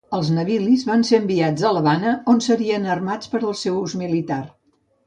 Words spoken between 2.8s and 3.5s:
armats per